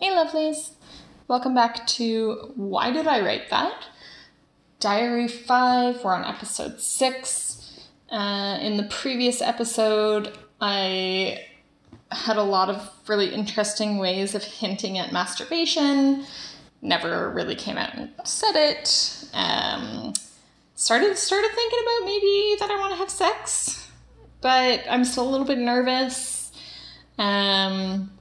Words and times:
Hey, 0.00 0.10
lovelies. 0.10 0.70
Welcome 1.26 1.56
back 1.56 1.84
to 1.88 2.52
Why 2.54 2.92
Did 2.92 3.08
I 3.08 3.20
Write 3.20 3.50
That? 3.50 3.86
Diary 4.78 5.26
5. 5.26 6.04
We're 6.04 6.14
on 6.14 6.24
episode 6.24 6.80
6. 6.80 7.80
Uh, 8.08 8.58
in 8.60 8.76
the 8.76 8.84
previous 8.84 9.42
episode, 9.42 10.38
I 10.60 11.40
had 12.12 12.36
a 12.36 12.44
lot 12.44 12.70
of 12.70 12.88
really 13.08 13.34
interesting 13.34 13.98
ways 13.98 14.36
of 14.36 14.44
hinting 14.44 14.98
at 14.98 15.12
masturbation. 15.12 16.24
Never 16.80 17.28
really 17.30 17.56
came 17.56 17.76
out 17.76 17.92
and 17.96 18.12
said 18.22 18.54
it. 18.54 19.24
Um, 19.34 20.12
started 20.76 21.18
started 21.18 21.50
thinking 21.52 21.78
about 21.82 22.06
maybe 22.06 22.56
that 22.60 22.70
I 22.70 22.76
want 22.78 22.92
to 22.92 22.98
have 22.98 23.10
sex, 23.10 23.90
but 24.42 24.84
I'm 24.88 25.04
still 25.04 25.28
a 25.28 25.30
little 25.30 25.44
bit 25.44 25.58
nervous. 25.58 26.52
Um, 27.18 28.12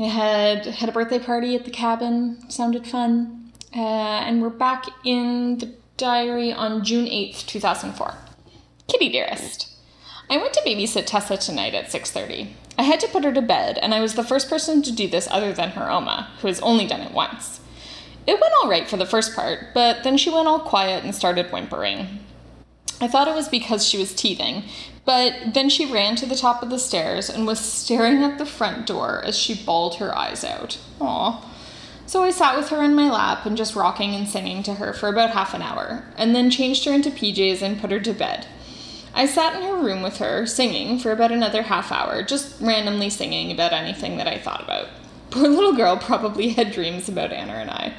I 0.00 0.04
had 0.04 0.64
had 0.64 0.88
a 0.88 0.92
birthday 0.92 1.18
party 1.18 1.54
at 1.54 1.66
the 1.66 1.70
cabin. 1.70 2.38
Sounded 2.50 2.86
fun. 2.86 3.52
Uh, 3.76 3.78
and 3.78 4.40
we're 4.40 4.48
back 4.48 4.86
in 5.04 5.58
the 5.58 5.74
diary 5.98 6.52
on 6.52 6.82
June 6.82 7.04
8th, 7.04 7.46
2004. 7.46 8.14
Kitty 8.88 9.10
dearest. 9.10 9.68
I 10.30 10.38
went 10.38 10.54
to 10.54 10.62
babysit 10.62 11.04
Tessa 11.04 11.36
tonight 11.36 11.74
at 11.74 11.92
6:30. 11.92 12.48
I 12.78 12.84
had 12.84 12.98
to 13.00 13.08
put 13.08 13.24
her 13.24 13.32
to 13.32 13.42
bed, 13.42 13.76
and 13.78 13.92
I 13.92 14.00
was 14.00 14.14
the 14.14 14.24
first 14.24 14.48
person 14.48 14.80
to 14.82 14.92
do 14.92 15.06
this 15.06 15.28
other 15.30 15.52
than 15.52 15.70
her 15.70 15.90
Oma, 15.90 16.30
who 16.40 16.46
has 16.46 16.60
only 16.60 16.86
done 16.86 17.02
it 17.02 17.12
once. 17.12 17.60
It 18.26 18.40
went 18.40 18.54
all 18.62 18.70
right 18.70 18.88
for 18.88 18.96
the 18.96 19.04
first 19.04 19.36
part, 19.36 19.74
but 19.74 20.02
then 20.02 20.16
she 20.16 20.30
went 20.30 20.48
all 20.48 20.60
quiet 20.60 21.04
and 21.04 21.14
started 21.14 21.50
whimpering. 21.50 22.20
I 23.00 23.08
thought 23.08 23.28
it 23.28 23.34
was 23.34 23.48
because 23.48 23.86
she 23.86 23.96
was 23.96 24.14
teething, 24.14 24.64
but 25.06 25.54
then 25.54 25.70
she 25.70 25.90
ran 25.90 26.16
to 26.16 26.26
the 26.26 26.36
top 26.36 26.62
of 26.62 26.70
the 26.70 26.78
stairs 26.78 27.30
and 27.30 27.46
was 27.46 27.58
staring 27.58 28.22
at 28.22 28.38
the 28.38 28.44
front 28.44 28.86
door 28.86 29.22
as 29.24 29.38
she 29.38 29.54
bawled 29.54 29.96
her 29.96 30.16
eyes 30.16 30.44
out. 30.44 30.78
Aw. 31.00 31.46
So 32.06 32.22
I 32.22 32.30
sat 32.30 32.56
with 32.56 32.68
her 32.70 32.82
in 32.82 32.94
my 32.94 33.08
lap 33.08 33.46
and 33.46 33.56
just 33.56 33.76
rocking 33.76 34.14
and 34.14 34.28
singing 34.28 34.62
to 34.64 34.74
her 34.74 34.92
for 34.92 35.08
about 35.08 35.30
half 35.30 35.54
an 35.54 35.62
hour, 35.62 36.04
and 36.16 36.34
then 36.34 36.50
changed 36.50 36.84
her 36.84 36.92
into 36.92 37.10
PJs 37.10 37.62
and 37.62 37.80
put 37.80 37.92
her 37.92 38.00
to 38.00 38.12
bed. 38.12 38.46
I 39.14 39.26
sat 39.26 39.56
in 39.56 39.62
her 39.62 39.76
room 39.76 40.02
with 40.02 40.18
her, 40.18 40.44
singing, 40.44 40.98
for 40.98 41.10
about 41.10 41.32
another 41.32 41.62
half 41.62 41.90
hour, 41.90 42.22
just 42.22 42.60
randomly 42.60 43.10
singing 43.10 43.50
about 43.50 43.72
anything 43.72 44.18
that 44.18 44.26
I 44.26 44.38
thought 44.38 44.62
about. 44.62 44.88
Poor 45.30 45.48
little 45.48 45.74
girl 45.74 45.96
probably 45.96 46.48
had 46.50 46.72
dreams 46.72 47.08
about 47.08 47.32
Anna 47.32 47.54
and 47.54 47.70
I. 47.70 47.94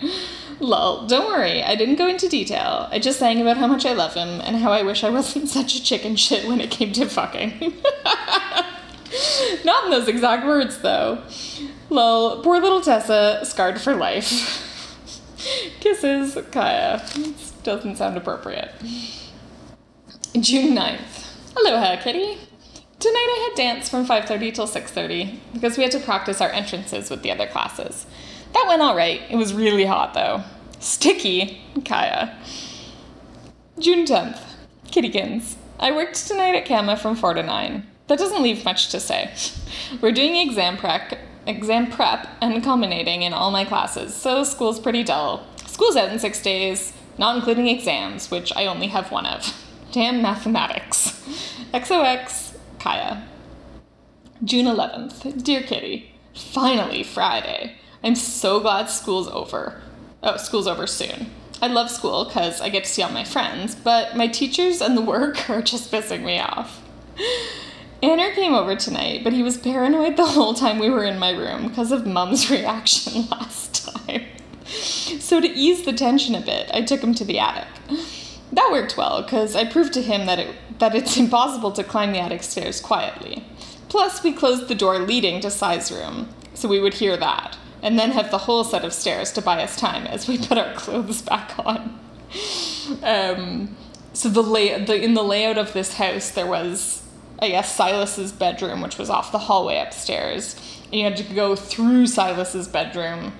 Lol, 0.59 1.07
don't 1.07 1.27
worry, 1.27 1.63
I 1.63 1.75
didn't 1.75 1.95
go 1.95 2.07
into 2.07 2.29
detail. 2.29 2.87
I 2.91 2.99
just 2.99 3.17
sang 3.19 3.41
about 3.41 3.57
how 3.57 3.67
much 3.67 3.85
I 3.85 3.93
love 3.93 4.13
him 4.13 4.41
and 4.41 4.57
how 4.57 4.71
I 4.71 4.83
wish 4.83 5.03
I 5.03 5.09
wasn't 5.09 5.49
such 5.57 5.75
a 5.75 5.83
chicken 5.83 6.15
shit 6.15 6.47
when 6.47 6.61
it 6.61 6.69
came 6.69 6.93
to 6.93 7.07
fucking. 7.07 7.73
Not 9.65 9.85
in 9.85 9.91
those 9.91 10.07
exact 10.07 10.45
words, 10.45 10.79
though. 10.79 11.23
Lol, 11.89 12.41
poor 12.43 12.61
little 12.61 12.81
Tessa, 12.81 13.41
scarred 13.43 13.81
for 13.81 13.95
life. 13.95 14.67
Kisses, 15.79 16.37
Kaya. 16.51 17.03
Doesn't 17.63 17.97
sound 17.97 18.17
appropriate. 18.17 18.71
June 20.39 20.75
9th. 20.75 21.57
Aloha, 21.57 22.01
kitty. 22.01 22.37
Tonight 23.01 23.15
I 23.17 23.47
had 23.49 23.57
dance 23.57 23.89
from 23.89 24.05
5:30 24.05 24.53
till 24.53 24.67
6:30 24.67 25.39
because 25.53 25.75
we 25.75 25.81
had 25.81 25.91
to 25.93 25.99
practice 25.99 26.39
our 26.39 26.51
entrances 26.51 27.09
with 27.09 27.23
the 27.23 27.31
other 27.31 27.47
classes. 27.47 28.05
That 28.53 28.65
went 28.67 28.83
all 28.83 28.95
right. 28.95 29.21
It 29.27 29.37
was 29.37 29.55
really 29.55 29.85
hot 29.85 30.13
though. 30.13 30.43
Sticky, 30.79 31.63
Kaya. 31.83 32.37
June 33.79 34.05
10th. 34.05 34.37
Kittykins. 34.91 35.55
I 35.79 35.91
worked 35.91 36.27
tonight 36.27 36.53
at 36.53 36.67
Kama 36.67 36.95
from 36.95 37.15
4 37.15 37.33
to 37.33 37.41
9. 37.41 37.87
That 38.05 38.19
doesn't 38.19 38.43
leave 38.43 38.63
much 38.63 38.89
to 38.89 38.99
say. 38.99 39.31
We're 39.99 40.11
doing 40.11 40.35
exam 40.35 40.77
prep, 40.77 41.17
exam 41.47 41.89
prep 41.89 42.27
and 42.39 42.63
culminating 42.63 43.23
in 43.23 43.33
all 43.33 43.49
my 43.49 43.65
classes, 43.65 44.13
so 44.13 44.43
school's 44.43 44.79
pretty 44.79 45.03
dull. 45.03 45.43
School's 45.65 45.95
out 45.95 46.09
in 46.09 46.19
6 46.19 46.41
days, 46.43 46.93
not 47.17 47.35
including 47.35 47.67
exams, 47.67 48.29
which 48.29 48.55
I 48.55 48.67
only 48.67 48.89
have 48.89 49.11
one 49.11 49.25
of. 49.25 49.57
Damn 49.91 50.21
mathematics. 50.21 51.19
XOX, 51.73 52.50
Kaya. 52.81 53.21
June 54.43 54.65
11th. 54.65 55.43
Dear 55.43 55.61
Kitty, 55.61 56.15
finally 56.33 57.03
Friday. 57.03 57.75
I'm 58.03 58.15
so 58.15 58.59
glad 58.59 58.89
school's 58.89 59.27
over. 59.27 59.79
Oh, 60.23 60.37
school's 60.37 60.65
over 60.65 60.87
soon. 60.87 61.29
I 61.61 61.67
love 61.67 61.91
school 61.91 62.25
because 62.25 62.59
I 62.59 62.69
get 62.69 62.85
to 62.85 62.89
see 62.89 63.03
all 63.03 63.11
my 63.11 63.23
friends, 63.23 63.75
but 63.75 64.17
my 64.17 64.25
teachers 64.25 64.81
and 64.81 64.97
the 64.97 65.01
work 65.13 65.47
are 65.47 65.61
just 65.61 65.91
pissing 65.91 66.23
me 66.23 66.39
off. 66.39 66.81
Anner 68.01 68.33
came 68.33 68.55
over 68.55 68.75
tonight, 68.75 69.23
but 69.23 69.33
he 69.33 69.43
was 69.43 69.57
paranoid 69.57 70.17
the 70.17 70.25
whole 70.25 70.55
time 70.55 70.79
we 70.79 70.89
were 70.89 71.03
in 71.03 71.19
my 71.19 71.29
room 71.29 71.67
because 71.67 71.91
of 71.91 72.07
Mum's 72.07 72.49
reaction 72.49 73.27
last 73.29 73.93
time. 73.93 74.23
So, 74.65 75.39
to 75.39 75.47
ease 75.47 75.85
the 75.85 75.93
tension 75.93 76.33
a 76.33 76.41
bit, 76.41 76.71
I 76.73 76.81
took 76.81 77.01
him 77.01 77.13
to 77.13 77.25
the 77.25 77.37
attic. 77.37 77.67
That 78.51 78.69
worked 78.71 78.97
well 78.97 79.21
because 79.21 79.55
I 79.55 79.65
proved 79.65 79.93
to 79.93 80.01
him 80.01 80.25
that 80.25 80.39
it 80.39 80.55
that 80.81 80.95
it's 80.95 81.15
impossible 81.15 81.71
to 81.71 81.83
climb 81.83 82.11
the 82.11 82.19
attic 82.19 82.41
stairs 82.41 82.81
quietly. 82.81 83.45
Plus, 83.87 84.23
we 84.23 84.33
closed 84.33 84.67
the 84.67 84.75
door 84.75 84.97
leading 84.97 85.39
to 85.39 85.51
Sai's 85.51 85.91
room, 85.91 86.27
so 86.55 86.67
we 86.67 86.79
would 86.79 86.95
hear 86.95 87.15
that, 87.17 87.55
and 87.83 87.99
then 87.99 88.11
have 88.11 88.31
the 88.31 88.39
whole 88.39 88.63
set 88.63 88.83
of 88.83 88.91
stairs 88.91 89.31
to 89.33 89.41
buy 89.41 89.61
us 89.61 89.75
time 89.75 90.07
as 90.07 90.27
we 90.27 90.37
put 90.47 90.57
our 90.57 90.73
clothes 90.73 91.21
back 91.21 91.53
on. 91.59 91.99
Um, 93.03 93.77
so 94.13 94.27
the 94.27 94.41
lay 94.41 94.83
the 94.83 95.01
in 95.01 95.13
the 95.13 95.23
layout 95.23 95.59
of 95.59 95.71
this 95.73 95.93
house, 95.93 96.31
there 96.31 96.47
was, 96.47 97.03
I 97.39 97.49
guess, 97.49 97.75
Silas's 97.75 98.31
bedroom, 98.31 98.81
which 98.81 98.97
was 98.97 99.09
off 99.09 99.31
the 99.31 99.37
hallway 99.37 99.77
upstairs, 99.77 100.55
and 100.85 100.95
you 100.95 101.03
had 101.03 101.17
to 101.17 101.23
go 101.35 101.55
through 101.55 102.07
Silas's 102.07 102.67
bedroom 102.67 103.33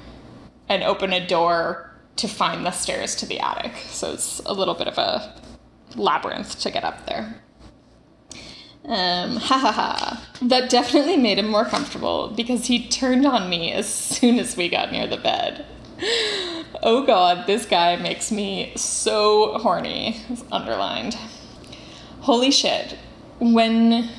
and 0.69 0.84
open 0.84 1.12
a 1.12 1.25
door 1.25 1.90
to 2.18 2.28
find 2.28 2.66
the 2.66 2.72
stairs 2.72 3.16
to 3.16 3.25
the 3.25 3.40
attic. 3.40 3.74
So 3.88 4.13
it's 4.13 4.41
a 4.46 4.53
little 4.53 4.75
bit 4.75 4.88
of 4.88 5.00
a 5.00 5.34
labyrinth 5.96 6.59
to 6.59 6.72
get 6.72 6.84
up 6.84 7.06
there. 7.06 7.41
Um, 8.85 9.35
ha 9.38 9.57
ha 9.57 9.72
ha. 9.72 10.28
That 10.41 10.69
definitely 10.69 11.18
made 11.18 11.40
him 11.40 11.50
more 11.50 11.66
comfortable 11.66 12.29
because 12.29 12.66
he 12.66 12.88
turned 12.88 13.25
on 13.25 13.50
me 13.50 13.72
as 13.72 13.91
soon 13.91 14.40
as 14.40 14.57
we 14.57 14.69
got 14.69 14.91
near 14.91 15.07
the 15.07 15.18
bed. 15.18 15.66
Oh 16.84 17.06
god, 17.06 17.46
this 17.46 17.66
guy 17.66 17.96
makes 17.96 18.31
me 18.31 18.74
so 18.75 19.57
horny. 19.59 20.18
Underlined. 20.51 21.16
Holy 22.22 22.51
shit. 22.51 22.97
When 23.40 24.09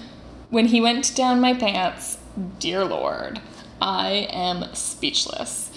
when 0.50 0.66
he 0.66 0.81
went 0.81 1.15
down 1.16 1.41
my 1.41 1.55
pants, 1.55 2.19
dear 2.59 2.84
lord, 2.84 3.41
I 3.81 4.28
am 4.31 4.72
speechless. 4.75 5.71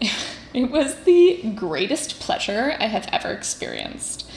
It 0.52 0.68
was 0.68 0.96
the 1.04 1.52
greatest 1.54 2.18
pleasure 2.18 2.74
I 2.80 2.86
have 2.86 3.08
ever 3.12 3.28
experienced. 3.28 4.28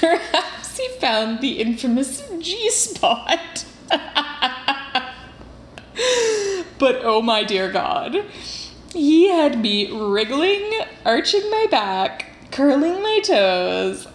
Perhaps 0.00 0.78
he 0.78 0.88
found 1.00 1.40
the 1.40 1.60
infamous 1.60 2.22
G 2.38 2.70
spot. 2.70 3.64
but 6.78 7.00
oh 7.02 7.22
my 7.22 7.42
dear 7.44 7.70
God, 7.70 8.24
he 8.92 9.28
had 9.28 9.60
me 9.60 9.90
wriggling, 9.90 10.80
arching 11.04 11.50
my 11.50 11.66
back, 11.70 12.26
curling 12.50 13.02
my 13.02 13.20
toes, 13.24 14.06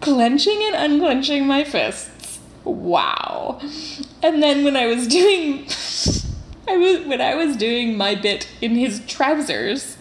clenching 0.00 0.62
and 0.62 0.76
unclenching 0.76 1.46
my 1.46 1.64
fists. 1.64 2.40
Wow. 2.64 3.60
And 4.22 4.42
then 4.42 4.64
when 4.64 4.76
I 4.76 4.86
was 4.86 5.06
doing 5.06 5.66
I 6.68 6.76
was 6.76 7.06
when 7.06 7.20
I 7.20 7.34
was 7.34 7.56
doing 7.56 7.96
my 7.96 8.14
bit 8.14 8.48
in 8.60 8.76
his 8.76 9.00
trousers, 9.06 9.96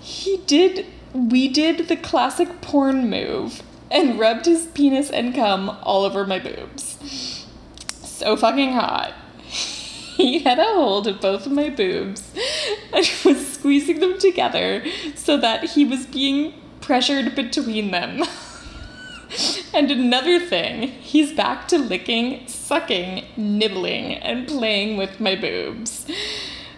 he 0.00 0.38
did 0.46 0.86
we 1.12 1.48
did 1.48 1.88
the 1.88 1.96
classic 1.96 2.60
porn 2.60 3.10
move 3.10 3.62
and 3.90 4.18
rubbed 4.18 4.46
his 4.46 4.66
penis 4.68 5.10
and 5.10 5.34
cum 5.34 5.70
all 5.82 6.04
over 6.04 6.26
my 6.26 6.38
boobs. 6.38 7.46
So 7.88 8.36
fucking 8.36 8.72
hot. 8.72 9.14
He 10.20 10.40
had 10.40 10.58
a 10.58 10.64
hold 10.64 11.06
of 11.06 11.18
both 11.18 11.46
of 11.46 11.52
my 11.52 11.70
boobs 11.70 12.30
and 12.92 13.10
was 13.24 13.54
squeezing 13.54 14.00
them 14.00 14.18
together 14.18 14.84
so 15.14 15.38
that 15.38 15.70
he 15.70 15.82
was 15.86 16.04
being 16.04 16.52
pressured 16.82 17.34
between 17.34 17.90
them. 17.90 18.24
and 19.72 19.90
another 19.90 20.38
thing, 20.38 20.88
he's 20.88 21.32
back 21.32 21.68
to 21.68 21.78
licking, 21.78 22.46
sucking, 22.48 23.24
nibbling, 23.38 24.16
and 24.16 24.46
playing 24.46 24.98
with 24.98 25.20
my 25.20 25.36
boobs. 25.36 26.06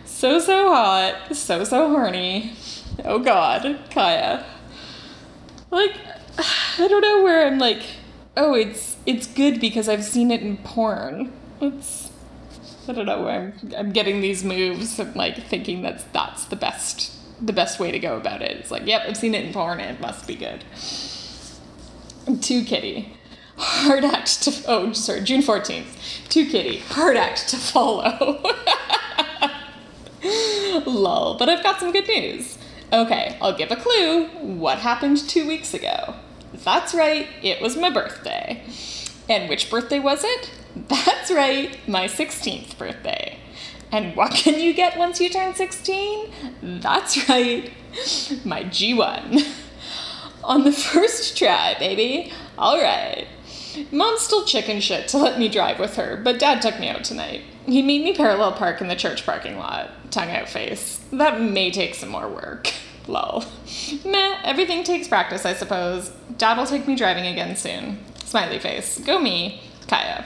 So, 0.05 0.39
so 0.39 0.73
hot, 0.73 1.35
so, 1.35 1.65
so 1.65 1.89
horny. 1.89 2.53
Oh 3.05 3.19
god, 3.19 3.81
Kaya. 3.91 4.45
Like, 5.71 5.97
I 6.79 6.89
don't 6.89 7.03
know 7.03 7.23
where 7.23 7.47
I'm 7.47 7.59
like, 7.59 7.83
oh, 8.37 8.55
it's 8.55 8.97
it's 9.07 9.27
good 9.27 9.61
because 9.61 9.89
I've 9.89 10.05
seen 10.05 10.31
it 10.31 10.43
in 10.43 10.57
porn. 10.59 11.33
It's 11.61 12.11
I 12.89 12.93
don't 12.93 13.07
know 13.07 13.23
where 13.23 13.55
I'm 13.63 13.73
I'm 13.77 13.93
getting 13.93 14.21
these 14.21 14.43
moves 14.45 14.99
and 14.99 15.15
like 15.15 15.47
thinking 15.47 15.83
that's 15.83 16.05
that's 16.13 16.45
the 16.47 16.57
best 16.57 17.13
the 17.45 17.53
best 17.53 17.79
way 17.81 17.91
to 17.91 17.99
go 17.99 18.17
about 18.17 18.41
it. 18.43 18.53
It's 18.53 18.71
like, 18.71 18.87
yep, 18.87 19.03
I've 19.07 19.17
seen 19.17 19.35
it 19.35 19.45
in 19.45 19.53
porn, 19.53 19.81
and 19.81 19.97
it 19.97 20.01
must 20.01 20.27
be 20.27 20.37
good. 20.37 20.65
To 22.27 22.65
Kitty. 22.65 23.17
Hard 23.57 24.05
act 24.05 24.43
to, 24.45 24.53
oh, 24.67 24.93
sorry, 24.93 25.21
June 25.23 25.43
14th. 25.43 26.29
To 26.29 26.47
Kitty. 26.47 26.79
Hard 26.79 27.17
act 27.17 27.49
to 27.49 27.57
follow. 27.57 28.43
Lol, 30.87 31.37
but 31.37 31.49
I've 31.49 31.63
got 31.63 31.81
some 31.81 31.93
good 31.93 32.07
news. 32.07 32.59
Okay, 32.93 33.37
I'll 33.41 33.57
give 33.57 33.71
a 33.71 33.77
clue. 33.77 34.27
What 34.41 34.79
happened 34.79 35.19
two 35.29 35.47
weeks 35.47 35.75
ago? 35.75 36.15
That's 36.65 36.95
right, 36.95 37.29
it 37.43 37.61
was 37.61 37.77
my 37.77 37.91
birthday. 37.91 38.63
And 39.29 39.49
which 39.49 39.71
birthday 39.71 39.99
was 39.99 40.25
it? 40.25 40.51
That's 40.89 41.31
right, 41.31 41.77
my 41.89 42.07
16th 42.07 42.79
birthday. 42.79 43.39
And 43.91 44.17
what 44.17 44.33
can 44.33 44.59
you 44.59 44.73
get 44.73 44.97
once 44.97 45.21
you 45.21 45.29
turn 45.29 45.55
16? 45.55 46.33
That's 46.63 47.29
right, 47.29 47.71
my 48.45 48.65
G1. 48.65 49.47
On 50.45 50.65
the 50.65 50.73
first 50.73 51.37
try, 51.37 51.77
baby. 51.79 52.33
All 52.59 52.81
right. 52.81 53.27
Mom's 53.91 54.21
still 54.21 54.45
chicken 54.45 54.81
shit 54.81 55.09
to 55.09 55.19
let 55.19 55.39
me 55.39 55.49
drive 55.49 55.79
with 55.79 55.97
her, 55.97 56.21
but 56.23 56.39
Dad 56.39 56.61
took 56.61 56.79
me 56.81 56.89
out 56.89 57.05
tonight. 57.05 57.43
He 57.67 57.81
made 57.83 58.03
me 58.03 58.15
parallel 58.15 58.53
park 58.53 58.81
in 58.81 58.89
the 58.89 58.97
church 58.97 59.25
parking 59.25 59.57
lot. 59.57 59.91
Tongue 60.11 60.31
out 60.31 60.49
face. 60.49 61.01
That 61.13 61.41
may 61.41 61.71
take 61.71 61.95
some 61.95 62.09
more 62.09 62.29
work. 62.29 62.73
Lol. 63.09 63.45
Meh, 64.05 64.39
everything 64.45 64.85
takes 64.85 65.09
practice, 65.09 65.45
I 65.45 65.55
suppose. 65.55 66.11
Dad 66.39 66.57
will 66.59 66.67
take 66.67 66.87
me 66.87 66.97
driving 66.97 67.27
again 67.27 67.57
soon. 67.57 67.99
Smiley 68.25 68.59
face. 68.59 68.99
Go 68.99 69.19
me. 69.19 69.63
Kaya. 69.89 70.25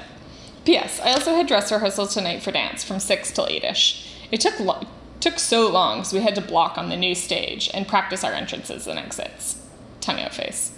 P.S. 0.65 1.01
I 1.01 1.13
also 1.13 1.35
had 1.35 1.47
dress 1.47 1.71
rehearsal 1.71 2.07
tonight 2.07 2.43
for 2.43 2.51
dance 2.51 2.83
from 2.85 2.99
6 2.99 3.31
till 3.33 3.47
8ish. 3.47 4.13
It 4.31 4.41
took 4.41 4.59
lo- 4.59 4.87
took 5.21 5.39
so 5.39 5.69
long, 5.69 6.05
so 6.05 6.17
we 6.17 6.23
had 6.23 6.35
to 6.35 6.41
block 6.41 6.77
on 6.77 6.89
the 6.89 6.97
new 6.97 7.15
stage 7.15 7.71
and 7.73 7.89
practice 7.89 8.25
our 8.25 8.33
entrances 8.33 8.87
and 8.87 8.99
exits. 8.99 9.61
Tongue 10.01 10.21
out 10.21 10.35
face. 10.35 10.73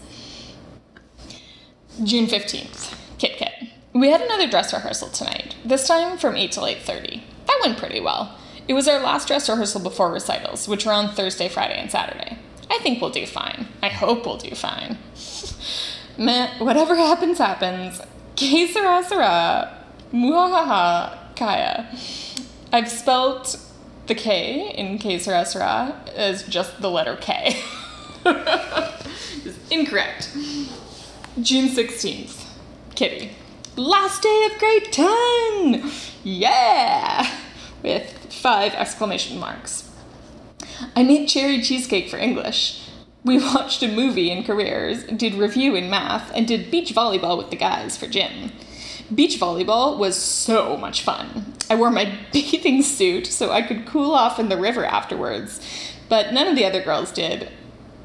June 2.05 2.27
15th. 2.27 2.94
Kit 3.19 3.37
Kit. 3.37 3.53
We 3.93 4.11
had 4.11 4.21
another 4.21 4.47
dress 4.49 4.73
rehearsal 4.73 5.09
tonight, 5.09 5.56
this 5.65 5.89
time 5.89 6.19
from 6.19 6.37
8 6.37 6.53
till 6.53 6.65
8.30. 6.65 7.23
That 7.47 7.61
went 7.65 7.79
pretty 7.79 8.01
well. 8.01 8.39
It 8.69 8.75
was 8.75 8.87
our 8.87 9.00
last 9.00 9.26
dress 9.26 9.49
rehearsal 9.49 9.81
before 9.81 10.12
recitals, 10.12 10.69
which 10.69 10.85
were 10.85 10.93
on 10.93 11.15
Thursday, 11.15 11.49
Friday, 11.49 11.81
and 11.81 11.91
Saturday. 11.91 12.38
I 12.70 12.79
think 12.79 13.00
we'll 13.00 13.11
do 13.11 13.25
fine. 13.26 13.67
I 13.82 13.88
hope 13.88 14.26
we'll 14.26 14.37
do 14.37 14.55
fine. 14.55 14.99
Whatever 16.59 16.94
happens, 16.94 17.38
happens. 17.38 18.00
Que 18.37 18.69
sera, 18.69 19.03
sera. 19.03 19.75
Muhahaha, 20.12 21.35
Kaya. 21.35 21.88
I've 22.70 22.91
spelt 22.91 23.59
the 24.06 24.15
K 24.15 24.70
in 24.76 24.99
Que 24.99 25.19
sera, 25.19 25.47
sera 25.47 25.99
as 26.15 26.43
just 26.43 26.81
the 26.82 26.91
letter 26.91 27.17
K. 27.17 27.62
incorrect. 29.70 30.31
June 31.41 31.69
16th. 31.69 32.44
Kitty. 32.94 33.31
Last 33.76 34.23
day 34.23 34.49
of 34.53 34.59
grade 34.59 34.93
10! 34.93 35.91
Yeah! 36.25 37.31
With 37.82 38.18
five 38.38 38.75
exclamation 38.75 39.38
marks. 39.38 39.90
I 40.94 41.02
made 41.02 41.29
cherry 41.29 41.61
cheesecake 41.61 42.08
for 42.08 42.19
English. 42.19 42.88
We 43.25 43.38
watched 43.55 43.82
a 43.82 43.88
movie 43.88 44.31
in 44.31 44.44
careers, 44.44 45.05
did 45.05 45.35
review 45.35 45.75
in 45.75 45.90
math, 45.90 46.31
and 46.35 46.46
did 46.46 46.70
beach 46.70 46.94
volleyball 46.94 47.37
with 47.37 47.50
the 47.50 47.56
guys 47.56 47.96
for 47.96 48.06
gym. 48.06 48.52
Beach 49.14 49.38
volleyball 49.38 49.99
was 49.99 50.17
so 50.17 50.76
much 50.76 51.02
fun. 51.02 51.55
I 51.70 51.75
wore 51.75 51.90
my 51.90 52.19
bathing 52.32 52.82
suit 52.82 53.26
so 53.26 53.50
I 53.50 53.62
could 53.62 53.87
cool 53.87 54.12
off 54.12 54.38
in 54.38 54.49
the 54.49 54.56
river 54.56 54.84
afterwards, 54.84 55.61
but 56.08 56.32
none 56.32 56.46
of 56.46 56.56
the 56.56 56.64
other 56.64 56.82
girls 56.82 57.11
did, 57.11 57.50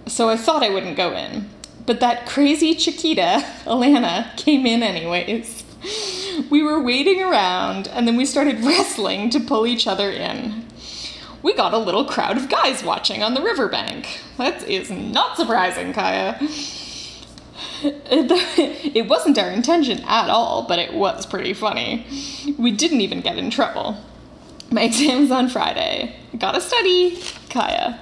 so 0.07 0.29
I 0.29 0.37
thought 0.37 0.63
I 0.63 0.69
wouldn't 0.69 0.97
go 0.97 1.13
in. 1.13 1.49
But 1.85 1.99
that 1.99 2.25
crazy 2.25 2.75
Chiquita, 2.75 3.45
Alana, 3.65 4.35
came 4.37 4.65
in 4.65 4.83
anyways. 4.83 5.63
We 6.53 6.61
were 6.61 6.79
waiting 6.79 7.19
around, 7.19 7.87
and 7.87 8.07
then 8.07 8.15
we 8.15 8.27
started 8.27 8.59
wrestling 8.63 9.31
to 9.31 9.39
pull 9.39 9.65
each 9.65 9.87
other 9.87 10.11
in. 10.11 10.67
We 11.41 11.55
got 11.55 11.73
a 11.73 11.79
little 11.79 12.05
crowd 12.05 12.37
of 12.37 12.47
guys 12.47 12.83
watching 12.83 13.23
on 13.23 13.33
the 13.33 13.41
riverbank. 13.41 14.21
That 14.37 14.61
is 14.69 14.91
not 14.91 15.35
surprising, 15.35 15.93
Kaya. 15.93 16.37
It 17.81 19.09
wasn't 19.09 19.39
our 19.39 19.49
intention 19.49 20.01
at 20.01 20.29
all, 20.29 20.61
but 20.67 20.77
it 20.77 20.93
was 20.93 21.25
pretty 21.25 21.55
funny. 21.55 22.05
We 22.59 22.69
didn't 22.69 23.01
even 23.01 23.21
get 23.21 23.39
in 23.39 23.49
trouble. 23.49 23.97
My 24.69 24.83
exam's 24.91 25.31
on 25.31 25.49
Friday. 25.49 26.15
Gotta 26.37 26.61
study, 26.61 27.19
Kaya. 27.49 27.99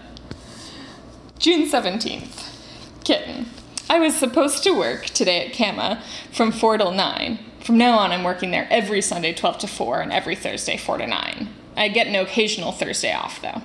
June 1.39 1.69
17th. 1.69 3.03
Kitten. 3.05 3.45
I 3.89 3.99
was 3.99 4.13
supposed 4.13 4.61
to 4.63 4.77
work 4.77 5.05
today 5.05 5.47
at 5.47 5.53
Kama 5.53 6.03
from 6.33 6.51
4 6.51 6.79
till 6.79 6.91
9. 6.91 7.39
From 7.63 7.77
now 7.77 7.99
on, 7.99 8.11
I'm 8.11 8.23
working 8.23 8.51
there 8.51 8.67
every 8.69 9.01
Sunday 9.01 9.33
12 9.33 9.59
to 9.59 9.67
4 9.67 10.01
and 10.01 10.11
every 10.11 10.35
Thursday 10.35 10.77
4 10.77 10.97
to 10.97 11.07
9. 11.07 11.49
I 11.77 11.87
get 11.89 12.07
an 12.07 12.15
occasional 12.15 12.71
Thursday 12.71 13.13
off, 13.13 13.41
though. 13.41 13.61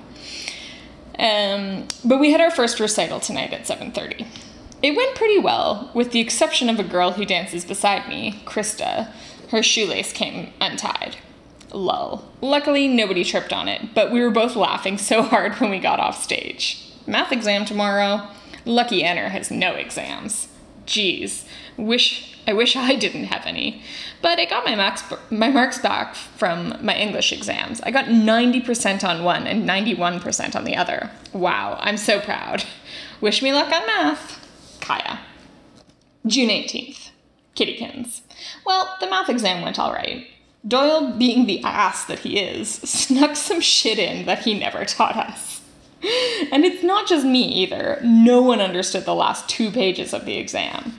Um, 1.19 1.87
but 2.05 2.19
we 2.19 2.31
had 2.31 2.41
our 2.41 2.51
first 2.51 2.79
recital 2.79 3.19
tonight 3.19 3.53
at 3.53 3.63
7.30. 3.63 4.27
It 4.83 4.95
went 4.95 5.15
pretty 5.15 5.39
well, 5.39 5.89
with 5.95 6.11
the 6.11 6.19
exception 6.19 6.69
of 6.69 6.79
a 6.79 6.83
girl 6.83 7.13
who 7.13 7.25
dances 7.25 7.65
beside 7.65 8.07
me, 8.07 8.43
Krista. 8.45 9.11
Her 9.49 9.63
shoelace 9.63 10.13
came 10.13 10.53
untied. 10.61 11.17
Lull. 11.73 12.31
Luckily, 12.39 12.87
nobody 12.87 13.23
tripped 13.23 13.51
on 13.51 13.67
it, 13.67 13.95
but 13.95 14.11
we 14.11 14.21
were 14.21 14.29
both 14.29 14.55
laughing 14.55 14.97
so 14.97 15.23
hard 15.23 15.55
when 15.55 15.71
we 15.71 15.79
got 15.79 15.99
off 15.99 16.21
stage. 16.21 16.83
Math 17.07 17.31
exam 17.31 17.65
tomorrow. 17.65 18.27
Lucky 18.65 19.03
Anner 19.03 19.29
has 19.29 19.49
no 19.49 19.73
exams. 19.73 20.49
Geez, 20.85 21.45
wish 21.77 22.36
I 22.47 22.53
wish 22.53 22.77
I 22.77 22.95
didn't 22.95 23.25
have 23.25 23.45
any. 23.45 23.83
But 24.21 24.39
I 24.39 24.45
got 24.45 24.65
my 24.65 24.73
marks 24.73 25.03
my 25.29 25.49
marks 25.49 25.79
back 25.79 26.15
from 26.15 26.77
my 26.81 26.95
English 26.95 27.33
exams. 27.33 27.81
I 27.81 27.91
got 27.91 28.05
90% 28.05 29.03
on 29.07 29.23
one 29.23 29.45
and 29.45 29.67
91% 29.67 30.55
on 30.55 30.63
the 30.63 30.75
other. 30.75 31.11
Wow, 31.33 31.77
I'm 31.81 31.97
so 31.97 32.21
proud. 32.21 32.63
Wish 33.19 33.41
me 33.41 33.51
luck 33.51 33.73
on 33.73 33.85
math. 33.85 34.43
Kaya. 34.79 35.19
June 36.25 36.49
18th. 36.49 37.09
Kittykins. 37.55 38.21
Well, 38.65 38.95
the 38.99 39.09
math 39.09 39.29
exam 39.29 39.61
went 39.61 39.79
all 39.79 39.91
right. 39.91 40.27
Doyle, 40.65 41.13
being 41.17 41.45
the 41.45 41.61
ass 41.63 42.05
that 42.05 42.19
he 42.19 42.39
is, 42.39 42.69
snuck 42.83 43.35
some 43.35 43.61
shit 43.61 43.99
in 43.99 44.25
that 44.25 44.39
he 44.39 44.57
never 44.57 44.85
taught 44.85 45.17
us. 45.17 45.61
And 46.51 46.63
it's 46.63 46.83
not 46.83 47.07
just 47.07 47.25
me 47.25 47.41
either. 47.41 47.99
No 48.03 48.41
one 48.41 48.61
understood 48.61 49.05
the 49.05 49.15
last 49.15 49.49
two 49.49 49.71
pages 49.71 50.13
of 50.13 50.25
the 50.25 50.37
exam. 50.37 50.93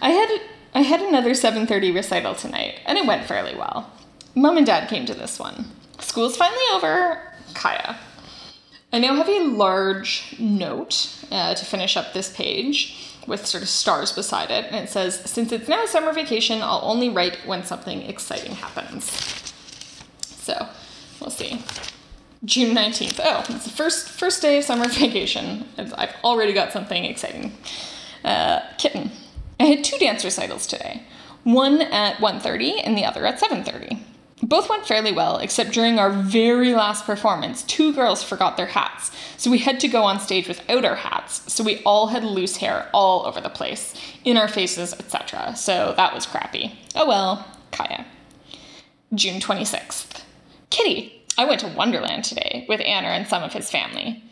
I 0.00 0.10
had 0.10 0.40
I 0.74 0.82
had 0.82 1.00
another 1.00 1.30
7:30 1.34 1.94
recital 1.94 2.34
tonight, 2.34 2.80
and 2.86 2.98
it 2.98 3.06
went 3.06 3.26
fairly 3.26 3.54
well. 3.54 3.90
Mom 4.34 4.56
and 4.56 4.66
Dad 4.66 4.88
came 4.88 5.06
to 5.06 5.14
this 5.14 5.38
one. 5.38 5.66
School's 6.00 6.36
finally 6.36 6.62
over. 6.72 7.22
Kaya. 7.54 7.96
I 8.92 8.98
now 8.98 9.14
have 9.16 9.28
a 9.28 9.40
large 9.44 10.36
note 10.38 11.14
uh, 11.30 11.54
to 11.54 11.64
finish 11.64 11.96
up 11.96 12.12
this 12.12 12.34
page 12.34 13.14
with 13.26 13.46
sort 13.46 13.62
of 13.62 13.68
stars 13.68 14.12
beside 14.12 14.50
it, 14.50 14.66
and 14.66 14.76
it 14.76 14.88
says, 14.88 15.20
"Since 15.24 15.52
it's 15.52 15.68
now 15.68 15.84
summer 15.86 16.12
vacation, 16.12 16.62
I'll 16.62 16.80
only 16.82 17.08
write 17.08 17.46
when 17.46 17.64
something 17.64 18.02
exciting 18.02 18.52
happens." 18.52 19.10
So, 20.22 20.68
we'll 21.20 21.30
see. 21.30 21.62
June 22.44 22.74
19th. 22.74 23.20
Oh, 23.22 23.44
it's 23.48 23.64
the 23.64 23.70
first 23.70 24.08
first 24.08 24.40
day 24.40 24.58
of 24.58 24.64
summer 24.64 24.88
vacation. 24.88 25.66
I've 25.76 26.14
already 26.24 26.52
got 26.52 26.72
something 26.72 27.04
exciting. 27.04 27.56
Uh, 28.24 28.60
kitten. 28.78 29.10
Had 29.68 29.84
two 29.84 29.98
dance 29.98 30.24
recitals 30.24 30.66
today. 30.66 31.02
One 31.44 31.82
at 31.82 32.20
1:30 32.20 32.80
and 32.82 32.96
the 32.96 33.04
other 33.04 33.26
at 33.26 33.38
7:30. 33.38 33.98
Both 34.42 34.70
went 34.70 34.86
fairly 34.86 35.12
well, 35.12 35.36
except 35.36 35.72
during 35.72 35.98
our 35.98 36.08
very 36.08 36.74
last 36.74 37.04
performance, 37.04 37.64
two 37.64 37.92
girls 37.92 38.22
forgot 38.22 38.56
their 38.56 38.68
hats. 38.78 39.10
So 39.36 39.50
we 39.50 39.58
had 39.58 39.78
to 39.80 39.88
go 39.88 40.04
on 40.04 40.20
stage 40.20 40.48
without 40.48 40.86
our 40.86 40.94
hats. 40.94 41.52
So 41.52 41.62
we 41.62 41.82
all 41.82 42.06
had 42.06 42.24
loose 42.24 42.56
hair 42.56 42.88
all 42.94 43.26
over 43.26 43.42
the 43.42 43.50
place, 43.50 43.92
in 44.24 44.38
our 44.38 44.48
faces, 44.48 44.94
etc. 44.94 45.54
So 45.54 45.92
that 45.98 46.14
was 46.14 46.24
crappy. 46.24 46.78
Oh 46.94 47.06
well, 47.06 47.44
Kaya. 47.70 48.06
June 49.14 49.38
26th. 49.38 50.22
Kitty, 50.70 51.26
I 51.36 51.44
went 51.44 51.60
to 51.60 51.68
Wonderland 51.68 52.24
today 52.24 52.64
with 52.70 52.80
Anna 52.80 53.08
and 53.08 53.28
some 53.28 53.42
of 53.42 53.52
his 53.52 53.70
family. 53.70 54.22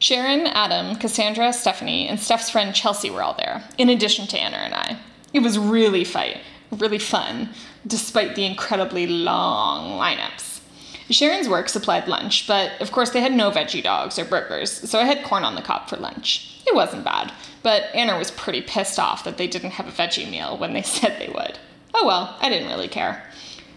Sharon, 0.00 0.46
Adam, 0.46 0.96
Cassandra, 0.96 1.52
Stephanie, 1.52 2.08
and 2.08 2.18
Steph's 2.18 2.48
friend 2.48 2.74
Chelsea 2.74 3.10
were 3.10 3.22
all 3.22 3.34
there, 3.34 3.62
in 3.76 3.90
addition 3.90 4.26
to 4.28 4.40
Anna 4.40 4.56
and 4.56 4.72
I. 4.72 4.98
It 5.34 5.40
was 5.40 5.58
really 5.58 6.04
fight, 6.04 6.38
really 6.72 6.98
fun, 6.98 7.50
despite 7.86 8.34
the 8.34 8.46
incredibly 8.46 9.06
long 9.06 10.00
lineups. 10.00 10.62
Sharon's 11.10 11.50
work 11.50 11.68
supplied 11.68 12.08
lunch, 12.08 12.46
but 12.46 12.80
of 12.80 12.92
course 12.92 13.10
they 13.10 13.20
had 13.20 13.34
no 13.34 13.50
veggie 13.50 13.82
dogs 13.82 14.18
or 14.18 14.24
burgers, 14.24 14.70
so 14.88 14.98
I 14.98 15.04
had 15.04 15.22
corn 15.22 15.44
on 15.44 15.54
the 15.54 15.60
cob 15.60 15.86
for 15.86 15.98
lunch. 15.98 16.62
It 16.66 16.74
wasn't 16.74 17.04
bad, 17.04 17.30
but 17.62 17.94
Anna 17.94 18.16
was 18.16 18.30
pretty 18.30 18.62
pissed 18.62 18.98
off 18.98 19.24
that 19.24 19.36
they 19.36 19.48
didn't 19.48 19.72
have 19.72 19.86
a 19.86 19.92
veggie 19.92 20.30
meal 20.30 20.56
when 20.56 20.72
they 20.72 20.82
said 20.82 21.20
they 21.20 21.28
would. 21.28 21.58
Oh 21.92 22.06
well, 22.06 22.38
I 22.40 22.48
didn't 22.48 22.68
really 22.68 22.88
care. 22.88 23.22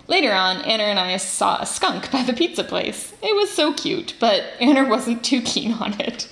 Later 0.07 0.33
on, 0.33 0.57
Anna 0.63 0.83
and 0.83 0.99
I 0.99 1.15
saw 1.17 1.61
a 1.61 1.65
skunk 1.65 2.11
by 2.11 2.23
the 2.23 2.33
pizza 2.33 2.63
place. 2.63 3.13
It 3.21 3.35
was 3.35 3.49
so 3.49 3.73
cute, 3.73 4.15
but 4.19 4.43
Anna 4.59 4.83
wasn't 4.89 5.23
too 5.23 5.41
keen 5.41 5.73
on 5.73 5.99
it. 5.99 6.27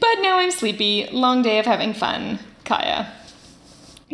but 0.00 0.14
now 0.22 0.38
I'm 0.38 0.50
sleepy. 0.50 1.08
Long 1.12 1.42
day 1.42 1.58
of 1.58 1.66
having 1.66 1.92
fun. 1.92 2.38
Kaya. 2.64 3.12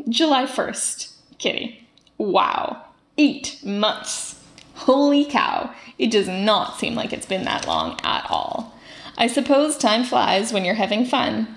July 0.09 0.45
1st. 0.45 1.13
Kitty. 1.39 1.87
Wow. 2.19 2.85
Eight 3.17 3.61
months. 3.65 4.43
Holy 4.75 5.25
cow. 5.25 5.73
It 5.99 6.11
does 6.11 6.29
not 6.29 6.79
seem 6.79 6.95
like 6.95 7.13
it's 7.13 7.27
been 7.27 7.45
that 7.45 7.67
long 7.67 7.99
at 8.03 8.27
all. 8.31 8.75
I 9.17 9.27
suppose 9.27 9.77
time 9.77 10.05
flies 10.05 10.53
when 10.53 10.65
you're 10.65 10.75
having 10.75 11.05
fun. 11.05 11.57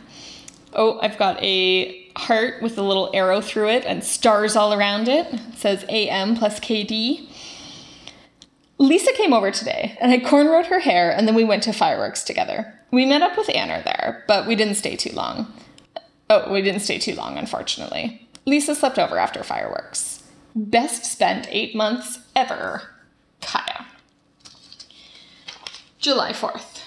Oh, 0.74 1.00
I've 1.02 1.18
got 1.18 1.42
a 1.44 2.01
heart 2.22 2.62
with 2.62 2.78
a 2.78 2.82
little 2.82 3.10
arrow 3.14 3.42
through 3.42 3.70
it 3.70 3.86
and 3.86 4.04
stars 4.04 4.56
all 4.56 4.74
around 4.74 5.08
it. 5.08 5.28
It 5.34 5.58
says 5.58 5.86
AM 5.90 6.36
plus 6.36 6.60
KD. 6.60 7.28
Lisa 8.78 9.12
came 9.14 9.34
over 9.34 9.52
today 9.52 9.98
and 10.00 10.12
I 10.12 10.20
cornrowed 10.20 10.68
her 10.68 10.80
hair 10.80 11.12
and 11.12 11.28
then 11.28 11.36
we 11.36 11.44
went 11.44 11.64
to 11.64 11.74
fireworks 11.74 12.24
together. 12.24 12.74
We 12.92 13.06
met 13.06 13.22
up 13.22 13.38
with 13.38 13.50
Anna 13.54 13.82
there, 13.84 14.24
but 14.28 14.48
we 14.48 14.56
didn't 14.56 14.76
stay 14.76 14.96
too 14.96 15.14
long. 15.14 15.52
Oh, 16.30 16.52
we 16.52 16.62
didn't 16.62 16.82
stay 16.82 16.98
too 16.98 17.16
long, 17.16 17.38
unfortunately. 17.38 18.28
Lisa 18.46 18.76
slept 18.76 19.00
over 19.00 19.18
after 19.18 19.44
fireworks. 19.44 20.24
Best 20.56 21.06
spent 21.06 21.48
eight 21.50 21.76
months 21.76 22.20
ever. 22.36 22.84
Kaya. 23.42 23.86
July 26.00 26.34
4th. 26.34 26.84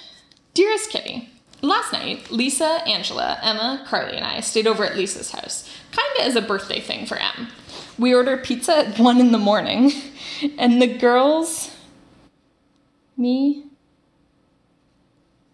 Dearest 0.52 0.90
Kitty, 0.90 1.28
last 1.64 1.92
night, 1.92 2.30
Lisa, 2.30 2.82
Angela, 2.86 3.38
Emma, 3.42 3.84
Carly, 3.86 4.16
and 4.16 4.24
I 4.24 4.40
stayed 4.40 4.66
over 4.66 4.84
at 4.84 4.96
Lisa's 4.96 5.30
house, 5.30 5.68
kinda 5.92 6.28
as 6.28 6.36
a 6.36 6.42
birthday 6.42 6.80
thing 6.80 7.06
for 7.06 7.16
Em. 7.16 7.48
We 7.98 8.14
ordered 8.14 8.44
pizza 8.44 8.78
at 8.78 8.98
1 8.98 9.20
in 9.20 9.32
the 9.32 9.38
morning, 9.38 9.92
and 10.58 10.80
the 10.80 10.86
girls 10.86 11.70
me? 13.16 13.64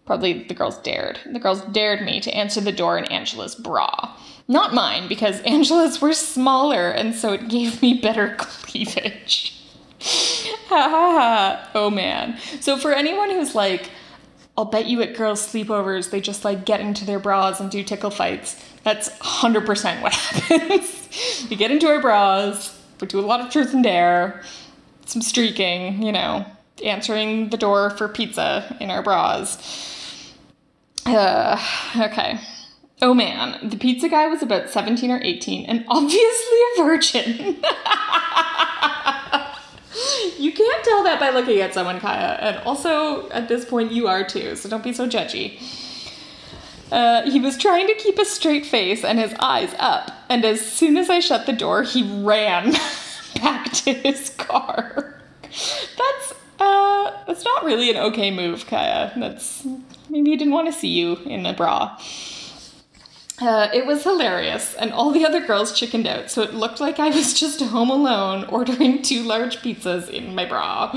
Probably 0.07 0.45
the 0.45 0.55
girls 0.55 0.79
dared. 0.79 1.21
The 1.31 1.39
girls 1.39 1.61
dared 1.63 2.03
me 2.03 2.21
to 2.21 2.35
answer 2.35 2.61
the 2.61 2.73
door 2.73 2.99
in 2.99 3.05
Angela's 3.07 3.55
bra. 3.55 4.17
Not 4.49 4.75
mine, 4.75 5.09
because 5.09 5.41
Angela's 5.45 6.01
were 6.01 6.13
smaller, 6.13 6.91
and 6.91 7.15
so 7.15 7.33
it 7.33 7.49
gave 7.49 7.83
me 7.83 7.95
better 7.95 8.35
cleavage. 8.39 9.57
ha 10.01 10.89
ha 10.89 10.89
ha. 10.89 11.71
Oh 11.75 11.91
man. 11.91 12.39
So 12.61 12.77
for 12.77 12.93
anyone 12.93 13.31
who's 13.31 13.55
like, 13.55 13.91
I'll 14.61 14.67
bet 14.67 14.85
you 14.85 15.01
at 15.01 15.17
girls' 15.17 15.41
sleepovers 15.41 16.11
they 16.11 16.21
just 16.21 16.45
like 16.45 16.67
get 16.67 16.81
into 16.81 17.07
their 17.07 17.19
bras 17.19 17.61
and 17.61 17.71
do 17.71 17.83
tickle 17.83 18.11
fights. 18.11 18.63
That's 18.85 19.09
100% 19.09 20.03
what 20.03 20.13
happens. 20.15 21.47
we 21.49 21.57
get 21.57 21.71
into 21.71 21.87
our 21.89 21.99
bras, 21.99 22.79
we 23.01 23.07
do 23.07 23.19
a 23.19 23.23
lot 23.23 23.41
of 23.41 23.51
truth 23.51 23.73
and 23.73 23.83
dare, 23.83 24.43
some 25.07 25.23
streaking, 25.23 26.03
you 26.03 26.13
know, 26.13 26.45
answering 26.85 27.49
the 27.49 27.57
door 27.57 27.89
for 27.89 28.07
pizza 28.07 28.77
in 28.81 28.91
our 28.91 29.03
bras. 29.03 30.37
Uh, 31.07 31.59
okay. 31.97 32.39
Oh 33.01 33.15
man, 33.15 33.67
the 33.67 33.79
pizza 33.79 34.11
guy 34.11 34.27
was 34.27 34.43
about 34.43 34.69
17 34.69 35.11
or 35.11 35.23
18 35.23 35.65
and 35.65 35.87
obviously 35.89 36.59
a 36.77 36.83
virgin. 36.83 37.57
tell 41.01 41.19
that 41.19 41.21
by 41.21 41.31
looking 41.31 41.61
at 41.61 41.75
someone, 41.75 42.01
Kaya. 42.01 42.39
And 42.41 42.59
also, 42.67 43.29
at 43.31 43.49
this 43.49 43.65
point, 43.65 43.93
you 43.93 44.09
are 44.09 44.25
too, 44.25 44.57
so 44.57 44.69
don't 44.69 44.85
be 44.85 44.93
so 44.93 45.09
judgy. 45.09 45.61
Uh, 46.93 47.23
he 47.31 47.39
was 47.41 47.57
trying 47.57 47.87
to 47.87 47.95
keep 47.95 48.19
a 48.19 48.25
straight 48.25 48.67
face 48.67 49.05
and 49.05 49.19
his 49.19 49.33
eyes 49.39 49.75
up, 49.79 50.11
and 50.29 50.45
as 50.45 50.61
soon 50.61 50.97
as 50.97 51.09
I 51.09 51.21
shut 51.21 51.47
the 51.47 51.53
door, 51.53 51.83
he 51.83 52.03
ran 52.23 52.73
back 53.37 53.73
to 53.73 53.93
his 53.93 54.31
car. 54.31 55.21
That's 55.43 56.35
uh, 56.59 57.13
that's 57.27 57.45
not 57.45 57.65
really 57.65 57.91
an 57.91 57.97
okay 57.97 58.31
move, 58.31 58.67
Kaya. 58.67 59.13
That's 59.17 59.65
maybe 60.11 60.31
he 60.31 60.37
didn't 60.37 60.53
want 60.53 60.67
to 60.67 60.79
see 60.79 60.89
you 60.89 61.17
in 61.25 61.47
a 61.47 61.55
bra. 61.55 61.97
Uh, 63.41 63.71
it 63.73 63.87
was 63.87 64.03
hilarious, 64.03 64.75
and 64.75 64.93
all 64.93 65.13
the 65.13 65.25
other 65.25 65.41
girls 65.41 65.73
chickened 65.73 66.07
out, 66.07 66.31
so 66.31 66.43
it 66.43 66.53
looked 66.53 66.79
like 66.79 66.99
I 66.99 67.09
was 67.09 67.33
just 67.33 67.63
home 67.63 67.89
alone 67.89 68.45
ordering 68.45 69.01
two 69.01 69.23
large 69.23 69.63
pizzas 69.63 70.11
in 70.11 70.35
my 70.35 70.45
bra. 70.45 70.91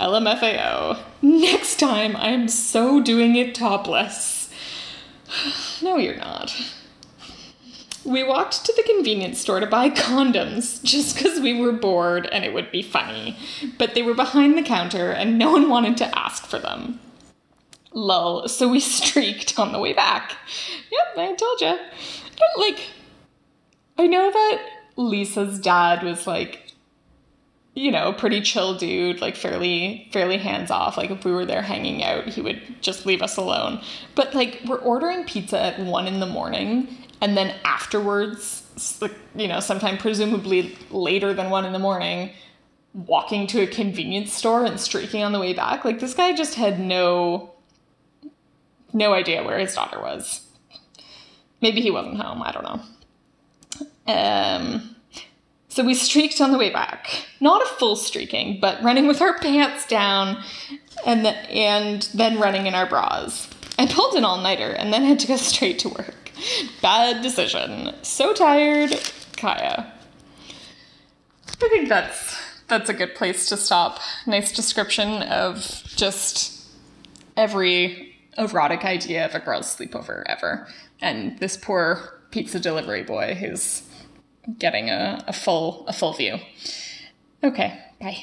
LMFAO. 0.00 0.98
Next 1.22 1.78
time, 1.78 2.16
I 2.16 2.30
am 2.30 2.48
so 2.48 3.00
doing 3.00 3.36
it 3.36 3.54
topless. 3.54 4.50
no, 5.82 5.96
you're 5.96 6.16
not. 6.16 6.54
We 8.04 8.24
walked 8.24 8.64
to 8.64 8.72
the 8.74 8.82
convenience 8.82 9.38
store 9.38 9.60
to 9.60 9.66
buy 9.66 9.90
condoms 9.90 10.82
just 10.82 11.14
because 11.14 11.40
we 11.40 11.60
were 11.60 11.72
bored 11.72 12.26
and 12.26 12.44
it 12.44 12.54
would 12.54 12.72
be 12.72 12.82
funny, 12.82 13.36
but 13.76 13.94
they 13.94 14.02
were 14.02 14.14
behind 14.14 14.56
the 14.56 14.62
counter 14.62 15.10
and 15.10 15.38
no 15.38 15.52
one 15.52 15.68
wanted 15.68 15.96
to 15.98 16.18
ask 16.18 16.46
for 16.46 16.58
them. 16.58 17.00
Lull, 17.92 18.48
so 18.48 18.68
we 18.68 18.80
streaked 18.80 19.58
on 19.58 19.72
the 19.72 19.78
way 19.78 19.92
back. 19.92 20.36
Yep, 20.90 21.18
I 21.18 21.34
told 21.34 21.60
you. 21.60 21.78
Like, 22.56 22.80
I 23.98 24.06
know 24.06 24.30
that 24.30 24.62
Lisa's 24.96 25.58
dad 25.58 26.02
was 26.02 26.26
like, 26.26 26.68
you 27.74 27.92
know, 27.92 28.12
pretty 28.12 28.40
chill 28.40 28.76
dude, 28.76 29.20
like 29.20 29.36
fairly 29.36 30.08
fairly 30.12 30.36
hands 30.36 30.70
off. 30.70 30.96
Like 30.96 31.10
if 31.10 31.24
we 31.24 31.30
were 31.30 31.46
there 31.46 31.62
hanging 31.62 32.02
out, 32.02 32.26
he 32.26 32.40
would 32.40 32.60
just 32.80 33.06
leave 33.06 33.22
us 33.22 33.36
alone. 33.36 33.80
But 34.14 34.34
like 34.34 34.60
we're 34.66 34.78
ordering 34.78 35.24
pizza 35.24 35.60
at 35.60 35.78
one 35.78 36.06
in 36.06 36.18
the 36.20 36.26
morning 36.26 36.88
and 37.20 37.36
then 37.36 37.54
afterwards, 37.64 38.64
you 39.34 39.48
know, 39.48 39.60
sometime 39.60 39.98
presumably 39.98 40.76
later 40.90 41.32
than 41.32 41.50
one 41.50 41.64
in 41.64 41.72
the 41.72 41.78
morning, 41.78 42.30
walking 42.94 43.46
to 43.48 43.60
a 43.60 43.66
convenience 43.66 44.32
store 44.32 44.64
and 44.64 44.80
streaking 44.80 45.22
on 45.22 45.32
the 45.32 45.40
way 45.40 45.52
back. 45.52 45.84
Like 45.84 46.00
this 46.00 46.14
guy 46.14 46.34
just 46.34 46.54
had 46.54 46.80
no 46.80 47.52
no 48.92 49.12
idea 49.12 49.44
where 49.44 49.58
his 49.58 49.74
daughter 49.74 50.00
was. 50.00 50.46
Maybe 51.60 51.80
he 51.80 51.90
wasn't 51.90 52.20
home, 52.20 52.42
I 52.42 52.52
don't 52.52 52.64
know. 52.64 54.12
Um 54.12 54.94
so 55.68 55.84
we 55.84 55.94
streaked 55.94 56.40
on 56.40 56.50
the 56.50 56.58
way 56.58 56.70
back. 56.70 57.26
Not 57.40 57.62
a 57.62 57.66
full 57.66 57.94
streaking, 57.94 58.58
but 58.58 58.82
running 58.82 59.06
with 59.06 59.20
our 59.20 59.38
pants 59.38 59.86
down 59.86 60.42
and 61.06 61.24
the, 61.24 61.30
and 61.30 62.02
then 62.14 62.40
running 62.40 62.66
in 62.66 62.74
our 62.74 62.86
bras. 62.86 63.48
I 63.78 63.86
pulled 63.86 64.14
an 64.14 64.24
all-nighter 64.24 64.72
and 64.72 64.92
then 64.92 65.04
had 65.04 65.20
to 65.20 65.28
go 65.28 65.36
straight 65.36 65.78
to 65.80 65.88
work. 65.88 66.32
Bad 66.82 67.22
decision. 67.22 67.94
So 68.02 68.32
tired, 68.32 68.98
Kaya. 69.36 69.92
I 71.62 71.68
think 71.68 71.88
that's 71.88 72.36
that's 72.66 72.88
a 72.90 72.94
good 72.94 73.14
place 73.14 73.48
to 73.48 73.56
stop. 73.56 74.00
Nice 74.26 74.52
description 74.52 75.22
of 75.22 75.58
just 75.96 76.66
every 77.36 78.07
erotic 78.38 78.84
idea 78.84 79.26
of 79.26 79.34
a 79.34 79.40
girl's 79.40 79.74
sleepover 79.74 80.22
ever. 80.26 80.68
And 81.00 81.38
this 81.38 81.56
poor 81.56 82.20
pizza 82.30 82.60
delivery 82.60 83.02
boy 83.02 83.34
who's 83.34 83.82
getting 84.58 84.90
a, 84.90 85.22
a 85.26 85.32
full 85.32 85.86
a 85.86 85.92
full 85.92 86.12
view. 86.12 86.38
Okay, 87.42 87.78
bye. 88.00 88.22